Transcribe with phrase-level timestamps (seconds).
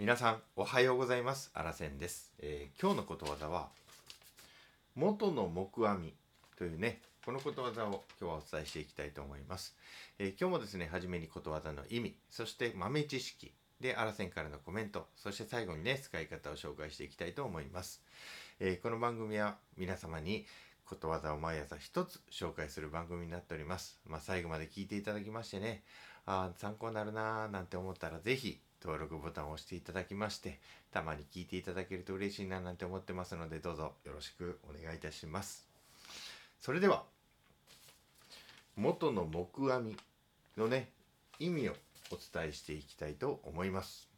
[0.00, 1.50] 皆さんおはようございます。
[1.52, 3.68] あらせんです、えー今日のことわざは
[4.94, 6.14] 元の木阿弥
[6.56, 9.76] というねこのことわざを今日はお伝えしていきたいと思います、
[10.18, 18.00] えー今日もですね初めにことわざの意味そして豆知識であらせんからのコメントそして最後にね使い方を紹介していきたいと思います、
[18.58, 20.46] えーこの番組は皆様に
[20.86, 24.00] ことわざを毎朝一つ紹介する番組になっております。
[24.08, 25.84] まあ、最後まで聞いていただきましてね、
[26.26, 30.60] あ参考になるなーなんて思ったらぜひ登録ボタンを押していただきまして、
[30.92, 35.68] たまに聞いていただけると嬉しいななんて思ってますので、どうぞよろしくお願いいたします。
[36.60, 37.04] それでは、
[38.76, 39.96] 元の木阿弥
[40.56, 40.90] のね、
[41.38, 41.72] 意味を
[42.10, 44.10] お伝えしていきたいと思います。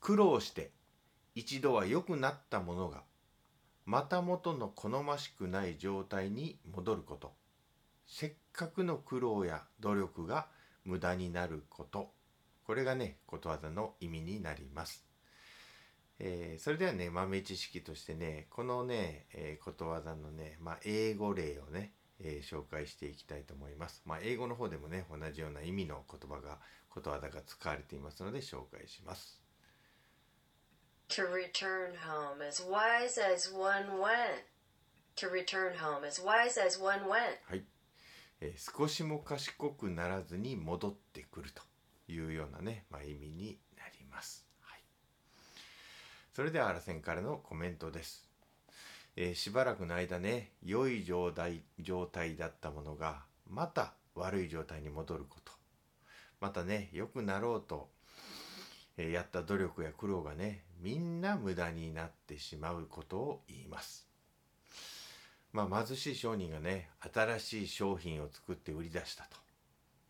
[0.00, 0.70] 苦労して
[1.34, 3.02] 一度は良くなったものが
[3.84, 7.32] また元の好ましくない状態に戻ること
[8.06, 10.46] せっかくの苦労や努力が
[10.84, 12.10] 無駄になること
[12.70, 15.04] これがねことわざの意味になります、
[16.20, 29.42] えーそれではね豆知識としてねこのね、えーことわざのね、まあ、英語例をね、えー紹介していきたいと思います、まあ、英語の方でもね同じような意味の言葉がことわざが使われていますので紹介します。
[31.08, 34.44] To return home as wise as one went.
[35.16, 37.40] To return home as wise as one went.
[37.48, 37.64] はい、
[38.40, 41.68] えー少しも賢くならずに戻ってくると
[42.10, 44.46] いうようなね、まあ、意味になります。
[44.62, 44.80] はい、
[46.34, 48.28] それではあらせんからのコメントです。
[49.16, 55.52] えーしばらくの間ね良い状態状態だったものがまた悪い状態に戻ること
[56.40, 57.88] またね良くなろうと、
[58.96, 64.06] えーやった努力や苦労がねみんな無駄になってしまうことを言います。
[65.52, 69.36] まあ、貧しい商人がね新しい商品を作って売り出したと、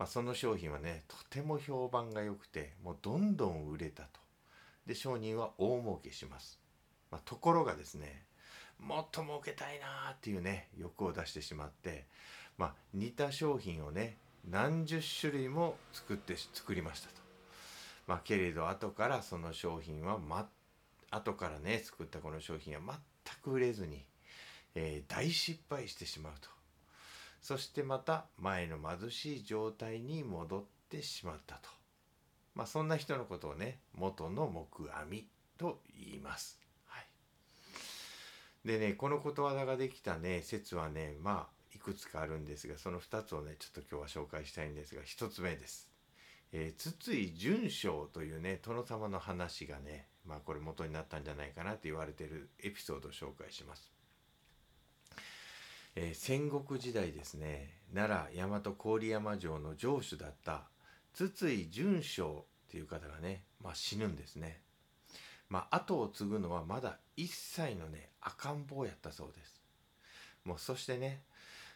[0.00, 4.08] まあ、その商品はねとても評判が良くてもうどんどん売れたと。
[4.86, 6.58] で商人は大儲けします、
[7.10, 8.22] まあ、ところがですね
[8.78, 12.06] もっと儲けたいなーっていうね欲を出してしまって、
[12.56, 14.16] まあ、似た商品をね
[14.50, 17.14] 何十種類も作って作りましたと、
[18.06, 20.48] まあ、けれど後からその商品は、ま、
[21.10, 22.80] 後からね作ったこの商品は
[23.24, 24.02] 全く売れずに
[24.74, 26.59] えー大失敗してしまうと。
[27.40, 31.70] そしてまた前の貧しい状態に戻ってしまったと
[32.54, 35.26] まあそんな人のことをね元の木阿弥
[35.58, 36.58] と言います。
[36.86, 45.88] はい、でねこのことわざができたね説はねまあいくつかあるんですがその2つをねちょっと今日は紹介したいんですが1つ目です。
[46.52, 53.99] えー筒井淳章というね殿様の話がねまあこれ元になったんじゃないかなと言われているエピソードを紹介します。
[55.96, 60.62] えー戦国時代ですね奈良大和郡山城の城主だった
[61.14, 64.60] 筒井淳章っていう方がね、まあ、死ぬんですね。
[65.48, 69.60] まあ後を継ぐのはまだ1歳のね赤ん坊やったそうです。
[70.44, 71.22] もうそしてね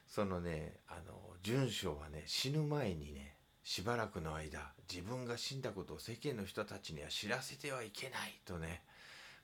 [0.07, 8.83] そのねあの淳章はね死ぬ前にねしばらくの間自分が死んだことを世間の人たちには知らせてはいけないとね、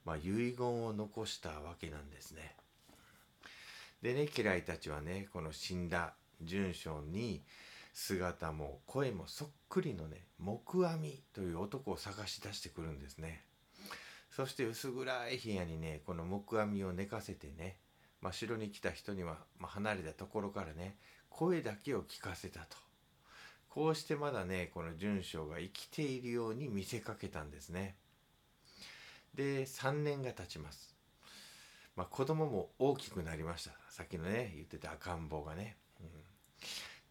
[0.04, 2.54] まあ、遺言を残したわけなんですね。
[4.02, 7.42] でね家来たちはねこの死んだ淳章に
[7.92, 13.44] 姿も声もそっくりのね木阿弥という男を探し出してくるんですね。
[14.30, 17.76] そして薄暗い部屋にねこの木阿弥を寝かせてね、
[18.22, 20.96] まあ、城に来た人には、まあ、離れたところからね
[21.28, 22.76] 声だけを聞かせたと。
[23.68, 27.96] こうしてまだねこの淳章が生きているように見せかけたんですね。
[29.34, 30.99] で3年が経ちます。
[32.00, 33.72] まあ、子供も大きくなりました。
[33.90, 36.06] さっきのね言ってた赤ん坊がね、うん、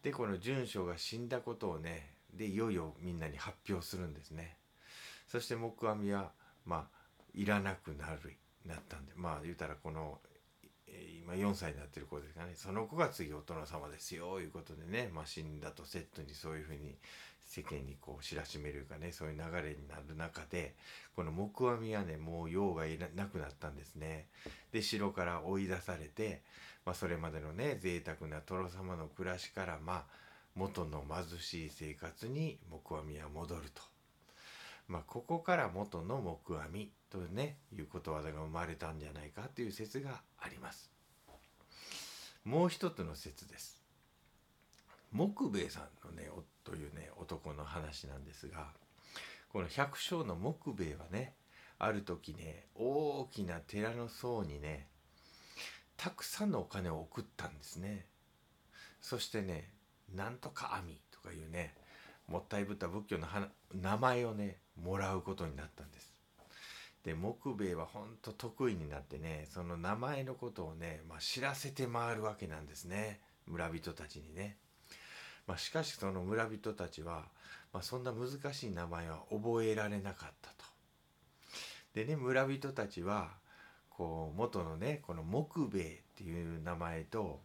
[0.02, 4.56] でこの順将が死んだことをねでいよいよみんなに発表するんですね。
[5.28, 6.32] そして黙阿弥は
[6.66, 7.00] まあ
[7.34, 8.36] いらなくなる
[8.66, 10.18] なったんでまあ言うたらこの、
[11.22, 16.96] 今4歳になってる子ですかねその子が次お殿様ですよいうことでね、まあ、死んだとセットにそういうふうに
[17.46, 20.74] 世間にこう知らしめるかねそういう流れになる中で
[21.16, 24.26] この木阿弥はねもう用がいなくなったんですね。
[24.72, 26.42] で城から追い出されて、
[26.86, 30.04] まあ、それまでのね贅沢な殿様の暮らしからまあ
[30.54, 33.82] 元の貧しい生活に木阿弥は戻ると。
[34.90, 40.90] まあ、ここから元の木阿弥とねいうことわざが生まれたんじゃないかという説があります。
[42.44, 43.80] もう一つの説です。
[45.12, 48.66] 木兵衛さんのねおというね男の話なんですが
[49.52, 51.34] この百姓の木兵衛はね
[51.78, 54.88] ある時ね大きな寺の僧にね
[55.96, 58.06] たくさんのお金を送ったんですね
[59.00, 59.70] そしてね
[60.12, 61.74] なんとか網とかいうね
[62.30, 63.26] もったいぶった仏教の
[63.74, 66.14] 名前をねもらうことになったんです。
[67.04, 74.56] で木兵衛はほんと得意になってねその名前のことをね、まあ、知らせて回るわけなんですね村人たちにね。
[75.46, 77.24] まあ、しかしその村人たちは、
[77.72, 80.56] まあ、そんな難しい名前は覚えられなかったと。
[81.94, 83.30] でね村人たちは
[83.88, 87.40] こう元のねこの木兵衛っていう名前と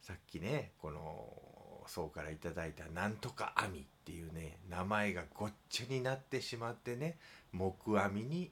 [0.00, 1.53] さっきねこの
[1.88, 7.18] 宋からいただいたなんとか網っていうね名前がごっちゃになってしまってね
[7.52, 8.50] 木網に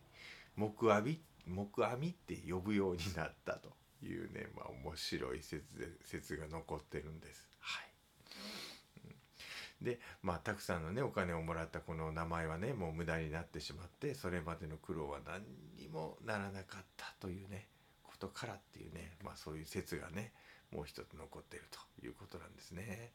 [0.56, 3.70] 木網木網って呼ぶようになったと
[4.02, 7.48] いうねまあ面白い説で説が残ってるんです。
[7.60, 7.92] はい
[9.82, 15.42] でまあたくさんのねお金をもらったこの名前はねもう無駄になってしまってそれまでの苦労は何
[15.76, 17.66] にもならなかったというね
[18.22, 20.32] とからっていうねまあそういう説がね
[20.72, 23.10] もう一つ残ってるということなんですね。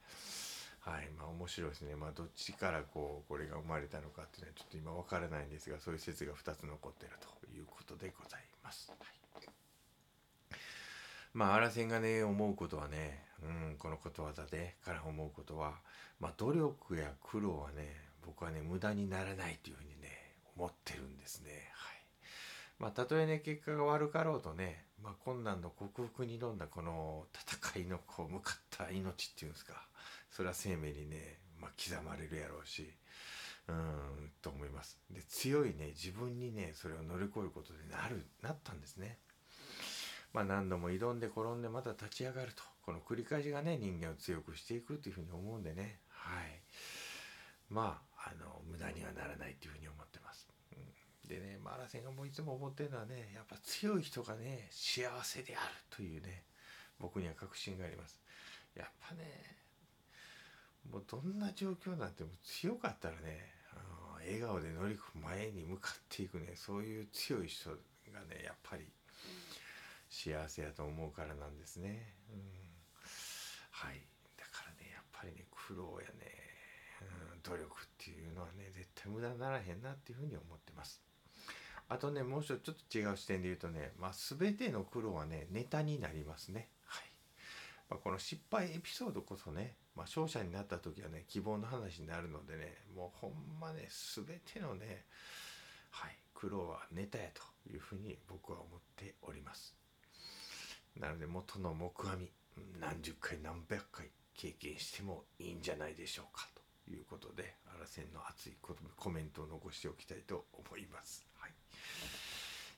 [0.79, 1.95] はいまあ面白いですね。
[1.95, 8.89] まあどっちからこうこれが生まれたのかっていうのはちょっと今わからないんですがそういう説が2つ残っているということでございます。
[8.89, 9.17] はい
[11.37, 15.73] まあ、アラセンがね、思うことはね、うん、このことわざでから思うことは、
[16.19, 17.95] まあ、努力や苦労はね、
[18.25, 21.51] 僕はね、無駄にならないというふうにね、思ってるんですね。
[21.75, 21.96] はい。
[22.79, 29.73] まあ、たとえね、結果が悪かろうとね、まあ、困難の克服に挑んだこの戦いのこう向かった命っていうんですか、
[30.31, 32.91] それは生命にね、まあ、刻まれるやろうし、
[33.67, 34.99] うん、と思います。
[35.09, 39.17] で、強いね、自分にね、それを乗り越えることでなる、なったんですね。
[40.33, 46.61] まあ、何度も挑んで転んでまた立ち上がるとこの繰り返しがね人間を強くしていくというふうに思うんでねはい
[47.69, 50.47] まああの無駄にはならないというふうに思ってます。
[51.27, 56.43] でねマラセンがもういつも思ってるのはねやっぱ強い人がね幸せであるというね
[56.99, 58.19] 僕には確信があります。
[58.75, 59.57] やっぱね
[60.91, 67.75] もうどんな状況なんても強かったらねあの笑顔で乗り込む前に向かっていくねそういう強い人が
[68.29, 68.85] ねやっぱり
[70.09, 72.13] 幸せやと思うからなんですね。
[72.31, 72.39] うん、
[73.71, 74.01] はい。
[74.37, 76.31] だからね、やっぱりね、苦労やね、
[77.33, 81.01] うん、努力っていうのはね、絶対無駄にならへんなっていうふうに思ってます。
[81.89, 86.67] あとね、もう一つちょっと違う視点で言うとね、まあ、全ての苦労はね、ネタになりますね。
[86.85, 87.03] はい。
[87.89, 95.05] まあ、この失敗エピソードこそね、まあ、勝者になった時はね、希望の話になるのでね、もうほんまね、全てのね、
[95.91, 97.41] はい、苦労はネタやと
[97.71, 99.75] いうふうに僕は思っております。
[100.99, 102.29] なので元の木阿弥
[102.79, 106.47] 何十回何百回経験してもいいんじゃないでしょうか
[106.91, 108.53] いうことでアラセンの熱い
[108.95, 111.25] コメントを残しておきたいと思います。
[111.39, 111.51] はい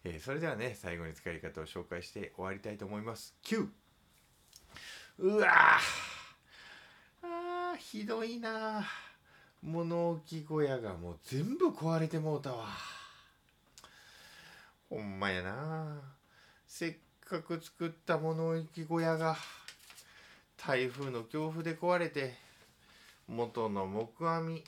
[0.05, 3.35] えー、それではね最後に使い方を紹介して終わりたいと思います。
[3.43, 3.67] 9!
[5.19, 5.77] うわ
[7.21, 8.85] あひどいな
[9.61, 12.67] 物置小屋がもう全部壊れてもうたわ。
[14.89, 16.01] ほんまやな
[16.67, 19.35] せっかく作った物置小屋が
[20.57, 22.48] 台風の強風で壊れて
[23.29, 24.63] 元の木阿弥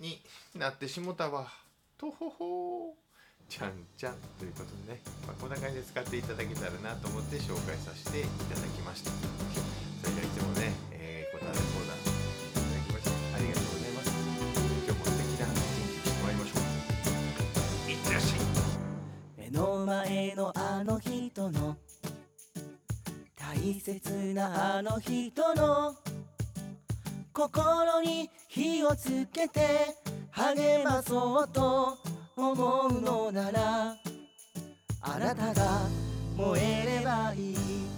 [0.00, 0.18] に
[0.54, 1.52] なってしもたわ。
[1.98, 2.96] とほほ
[3.48, 4.14] ちゃんちゃん。
[4.38, 9.10] ということでね、まあ、こんな感じで使っていただけたらなと思って紹介させていただきました。
[9.10, 14.08] それではいつもね、えー、答え相談いただきましてありがとうございます。
[14.88, 16.64] 今日も素敵な一日にしてまいりましょ
[17.86, 17.90] う。
[17.90, 18.40] いってらっしゃい。
[19.36, 21.76] 目の前のあの人の。
[23.36, 25.94] 大切なあの人の。
[27.32, 29.96] 心に火をつけて
[30.30, 31.96] 励まそうと
[32.36, 33.96] 思うのなら
[35.00, 35.80] あなたが
[36.36, 37.91] 燃えればいい。